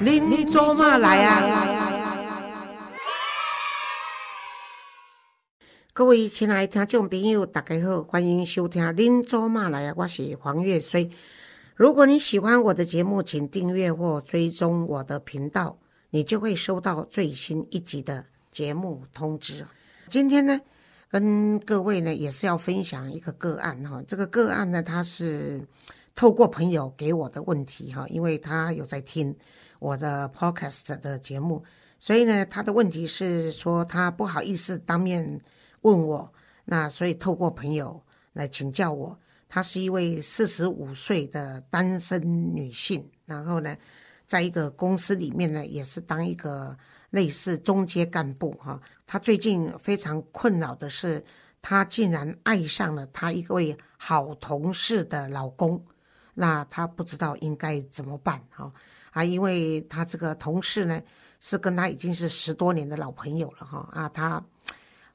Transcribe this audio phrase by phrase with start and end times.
[0.00, 1.42] 您您做嘛来啊？
[5.92, 11.10] 各位亲爱的听众朋友，大家好，欢迎收听《您做嘛来啊》，我是黄月水。
[11.74, 15.76] 如果你喜欢我的节目，请订阅或追踪我的频道，
[16.10, 19.66] 你就会收到最新一集的节目通知。
[20.08, 20.60] 今天呢，
[21.10, 24.00] 跟各位呢也是要分享一个个案哈。
[24.06, 25.60] 这个个案呢，它是
[26.18, 29.32] 透过朋友给我的问题哈，因为他有在听。
[29.78, 31.62] 我的 podcast 的节目，
[32.00, 35.40] 所以呢，他的问题是说他不好意思当面
[35.82, 36.28] 问我，
[36.64, 39.16] 那所以透过朋友来请教我。
[39.48, 42.20] 她是一位四十五岁的单身
[42.52, 43.76] 女性，然后呢，
[44.26, 46.76] 在一个公司里面呢，也是当一个
[47.10, 48.82] 类似中阶干部哈。
[49.06, 51.24] 她最近非常困扰的是，
[51.62, 55.80] 她竟然爱上了她一位好同事的老公，
[56.40, 58.72] 那她不知道应该怎么办哈。
[59.10, 61.02] 啊，因为他这个同事呢，
[61.40, 63.88] 是跟他已经是十多年的老朋友了哈。
[63.90, 64.40] 啊，他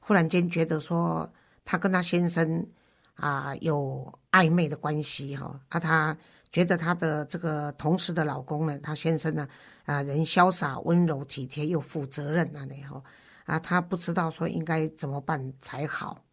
[0.00, 1.32] 忽然间觉得说，
[1.64, 2.66] 他跟他先生
[3.14, 5.58] 啊有暧昧的关系哈。
[5.68, 6.16] 啊，他
[6.50, 9.48] 觉得他的这个同事的老公呢，他先生呢，
[9.86, 13.00] 啊，人潇洒、温柔、体贴又负责任那里哈。
[13.46, 16.23] 啊，他不知道说应该怎么办才好。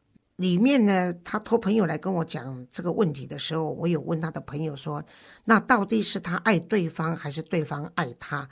[0.41, 5.03] 里面呢，他托朋友来跟我讲这个问题的时候，我有问他的朋友说
[5.45, 8.49] ：“那到底是他爱对方，还是对方爱他？”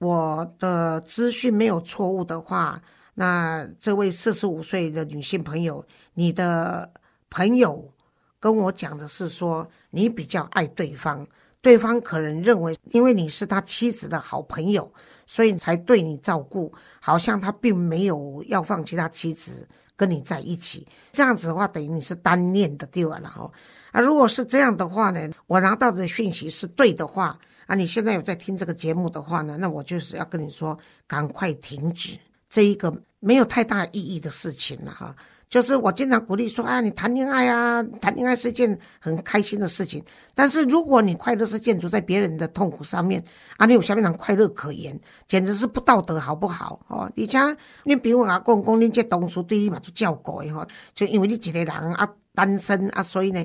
[0.00, 2.80] 我的资讯没有错误的话，
[3.14, 6.90] 那这位四十五岁的女性朋友，你的
[7.28, 7.92] 朋友
[8.40, 11.26] 跟我讲的是说，你比较爱对方，
[11.60, 14.90] 对方可能认为，因为你是他妻子的好朋友，
[15.26, 19.68] 所以才对你照顾，好像他并没有要放弃他妻子。
[20.02, 23.48] 跟你在一起，这样子的话，等于你是单恋的对了哈。
[23.92, 30.76] 啊，如果是这样的话呢，我拿到的讯息是对的话，啊，你现在有在听这个节目的话呢，那我就是要跟你说，
[31.06, 32.18] 赶快停止
[32.50, 35.14] 这一个没有太大意义的事情了哈。
[35.52, 40.02] 就是我经常鼓励说，啊，你谈恋爱啊，谈恋爱是件很开心的事情。
[40.34, 43.22] 但是如果你快乐是建筑在别人的痛苦上面，
[43.58, 44.98] 啊，你有下面人快乐可言，
[45.28, 46.80] 简直是不道德，好不好？
[46.88, 47.54] 哦，你像
[47.84, 53.44] 你比如讲讲，你这同事对你嘛就照顾的吼，就因为你一个人啊单身啊，所以呢。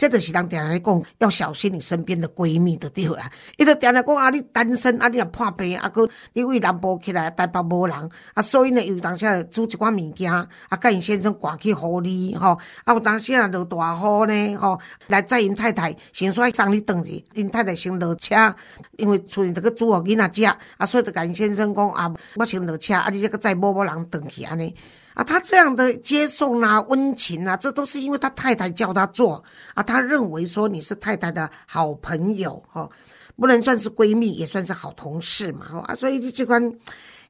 [0.00, 3.30] 这就是人常常讲，要小心你身边的闺蜜的对啦。
[3.58, 10.48] 伊就常常讲啊，你单身啊，你也破病啊，佮你为南部起来，台北无人啊，所以呢，有当时煮一寡物件啊，
[10.80, 18.34] 甲因先生赶去互你吼，啊，有当时啊落大雨呢吼，来载因太太先说送你转去，因太太先落车，
[18.96, 24.74] 因为厝里这个煮互囡仔食，啊，所以就甲因先生讲啊，我先落车，啊，你这个载某某人转去安尼。
[25.20, 29.44] 啊，他这样的接送啊，温情啊，这都是因为他太太叫他做
[29.74, 29.82] 啊。
[29.82, 32.88] 他认为说你是太太的好朋友哈，
[33.36, 35.84] 不能算是闺蜜，也算是好同事嘛。
[35.86, 36.58] 啊，所以你这款，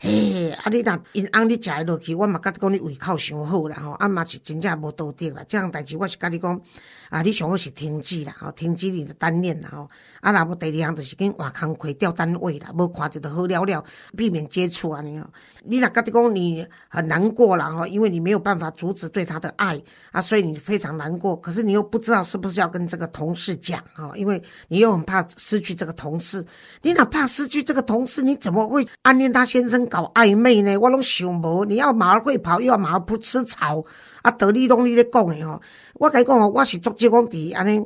[0.03, 5.45] 哎，啊，你若因翁你食落去，我嘛甲你讲你胃口伤好啦吼，啊嘛是真正无道德啦。
[5.49, 6.61] 这样代志我是甲你讲。
[7.11, 9.89] 啊，你上好是停止啦，吼，停止你的单恋啦，吼。
[10.21, 13.85] 啊，若无第二项就是跟换工课调单位啦，无看着就好了了，
[14.17, 15.27] 避免接触安尼吼。
[15.65, 19.81] 你若家己讲你很难过啦，吼，因为你没有办法阻止对他的爱
[20.13, 21.35] 啊，所以你非常难过。
[21.37, 26.47] 可是你又不知道是不是要跟这个同事讲啊，因为你又很怕失去这个同事。
[26.83, 30.79] 你哪怕失去这个同事，你怎么会暗恋他先生搞暧昧呢？
[30.79, 33.85] 我拢想无，你要马儿会跑，又要马儿不吃草。
[34.23, 35.61] 啊，道理拢你咧讲诶吼，
[35.95, 37.81] 我甲你讲吼，我是足少讲伫安尼，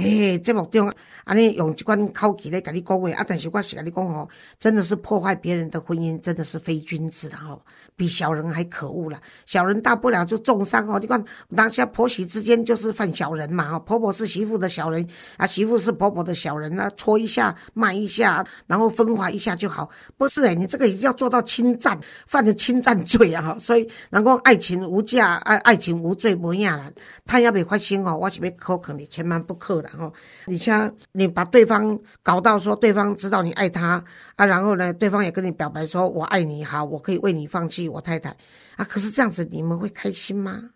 [0.00, 0.92] 嘿，节目中。
[1.24, 3.24] 安尼用一款口气来跟你讲话，啊！
[3.26, 4.26] 但是我是跟你讲吼，
[4.58, 7.60] 真的是破坏别人的婚姻，真的是非君子的吼，
[7.96, 9.20] 比小人还可恶了。
[9.44, 10.98] 小人大不了就重伤哦。
[11.00, 11.22] 你看
[11.54, 15.06] 当下婆媳之间就是犯小人嘛，哈，婆婆是媳妇的小人，
[15.36, 19.90] 啊，媳妇是婆婆的小人，那戳一下、骂一下，然后分化一下就好。
[20.16, 23.54] 不是诶，你这个要做到侵占，犯了侵占罪啊！
[23.60, 26.90] 所以，人讲爱情无价，爱爱情无罪，无影啦。
[27.26, 30.12] 他要未发生哦，我是要可肯你千万不可啦吼。
[30.46, 30.92] 你像。
[31.12, 34.04] 你把对方搞到说对方知道你爱他
[34.36, 38.30] 啊，然后呢，对方也跟你表白说我爱你，好，我可以为你放弃我太太
[38.76, 38.84] 啊。
[38.84, 40.70] 可是这样子你们会开心吗？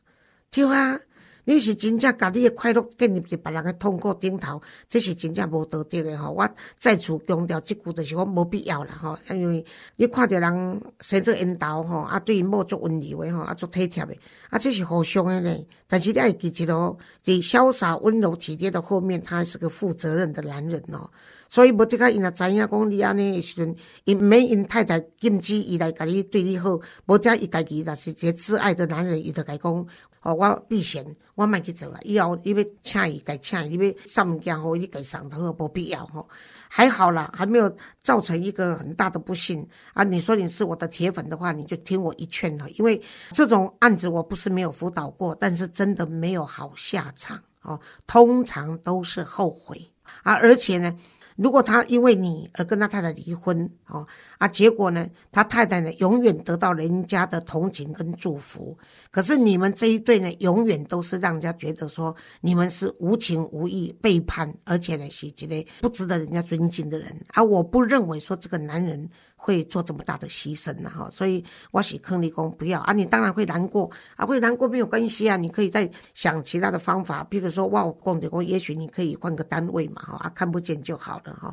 [0.50, 0.98] 对啊。
[1.44, 6.30] 你是真正把你的快乐建立在别人诶痛苦顶头，这是真正无道德诶吼。
[6.30, 6.48] 我
[6.78, 9.18] 再次强调，即句就是讲无必要啦吼。
[9.30, 9.64] 因为
[9.96, 14.18] 你看到人生做缘投吼，啊，对某足温柔诶吼，啊，足体贴诶，
[14.50, 15.66] 啊，这是互相诶呢。
[15.88, 21.10] 但是你要记住咯，伫潇洒、温柔、体贴的后面，他是个负责任的男人咯。
[21.48, 23.74] 所以无得甲因若知影讲你安尼诶时阵，
[24.04, 29.86] 因免因太太禁止伊来甲你对你好，无得伊家己若是一个挚爱的男人，伊就甲伊讲。
[30.22, 31.04] 哦，我避嫌，
[31.42, 31.98] 慢慢去走啊！
[32.04, 36.28] 以后你要请伊，该请伊；你要送物件互伊，该送都好，无必要吼。
[36.68, 40.04] 还好啦，还没有造成一个很大的不幸啊。
[40.04, 43.02] 你说你是我的铁粉的话，你就听我一劝了，因为
[43.32, 49.90] 这种案子我不是没有辅导过，但是真的没有好下场哦，通常都是后悔
[50.22, 50.96] 啊，而且呢。
[51.42, 54.06] 如果他因为你而跟他太太离婚，哦
[54.38, 58.78] 啊，结果呢，他太太呢永远得到人家的同情跟祝福，
[59.10, 67.14] 可是你们这一对呢，永远都是让人家觉得说你们是无情无义、背叛，而且呢是一个不值得人家尊敬的人。
[67.34, 69.10] 而我不认为说这个男人。
[69.44, 70.88] 会做这么大的牺牲呢？
[70.88, 72.92] 哈，所以我是坑你公不要啊！
[72.92, 81.52] 你当然会难过啊，会难过没有关系啊，你可以再想其他的方法，比如说哇，公的公，也许你可以换个单位嘛，哈啊，看不见就好了哈。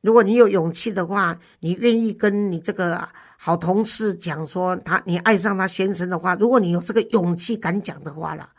[0.00, 8.50] 如果你有勇气的话，你愿意跟你这个好同事讲说他你爱上他先生的话，如果你有这个勇气敢讲的话了，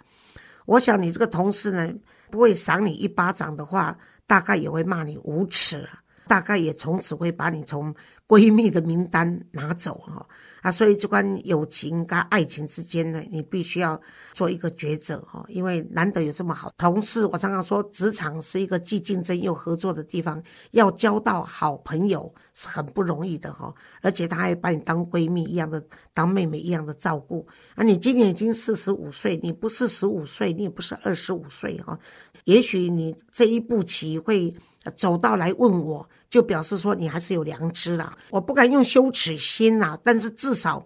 [0.66, 1.94] 我想你这个同事呢
[2.30, 5.90] 不会赏你一巴掌的话，大概也会骂你无耻了。
[6.28, 7.94] 大概也从此会把你从
[8.32, 10.26] 闺蜜的名单拿走哈
[10.62, 14.00] 啊，所以这关友情跟爱情之间呢，你必须要
[14.32, 17.26] 做一个抉择哈，因为难得有这么好同事。
[17.26, 20.42] 我常常说，职场是一个既竞争又合作的地方，
[20.72, 27.46] 要交到好朋友是很不容易的哈，而且他还把你当闺蜜一样的，当妹妹一样的照顾
[27.76, 27.84] 啊。
[27.84, 32.00] 你今年已经四十五岁，你不是十五岁，你也不是二十五岁哈，
[32.46, 34.54] 也许你这一步棋会。
[34.96, 38.18] 走到来问我，就表示说你还是有良知啦。
[38.30, 40.84] 我不敢用羞耻心啦，但是至少，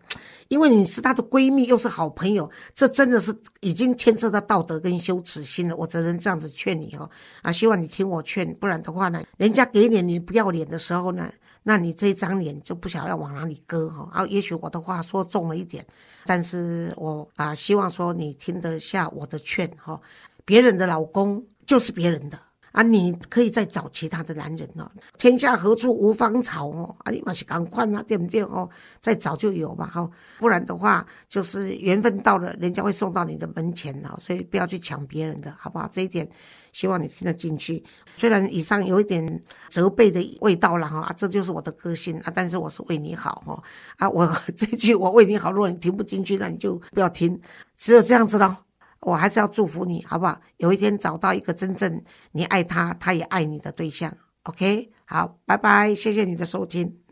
[0.49, 5.75] 因为你是她的闺蜜，又是好朋友，这真的是已经牵涉到道德跟羞耻心了。
[5.75, 7.09] 我只能这样子劝你哦，
[7.41, 11.31] 啊，希望你听我劝，不然的话呢，人家给脸你不要脸的时候呢，
[11.63, 14.09] 那你这张脸就不晓得要往哪里搁哈。
[14.11, 15.85] 啊，也许我的话说重了一点，
[16.25, 19.99] 但是我啊，希望说你听得下我的劝哈。
[20.43, 22.37] 别人的老公就是别人的。
[22.75, 24.85] 啊，你可以再找其他的男人哦。
[25.17, 26.93] 天下何处无芳草哦？
[27.05, 28.69] 啊，你嘛是赶快啊，对不对哦？
[28.99, 34.17] 再找就有嘛哈，不然的话就是缘分到了，人家会送到你的门前哦。
[34.19, 35.89] 所以不要去抢别人的，好不好？
[35.89, 36.29] 这一点
[36.73, 37.81] 希望你听得进去。
[38.17, 42.33] 虽然以上有一点责备的味道了哈，这就是我的个性啊。
[42.35, 43.63] 但是我是为你好哦
[43.95, 47.39] 啊，我 这句我为你好，如果你听不进去，那你就不要听，
[47.77, 48.64] 只有这样子了。
[49.05, 50.41] 我还是要祝福你，好不好？
[50.57, 54.11] 有一天找到一个真正你爱他，他也爱你的对象。
[54.43, 57.04] OK，好，拜拜，谢谢你的收听。